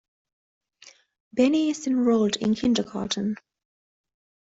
[1.31, 3.35] Benny is enrolled in kindergarten.